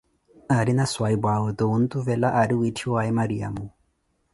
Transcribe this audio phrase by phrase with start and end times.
[0.55, 3.65] Aarina swahiphuʼawe oto wontuvela aari wiitthiwaaye Mariamo.